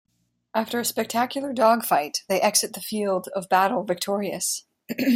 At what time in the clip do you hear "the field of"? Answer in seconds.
2.73-3.49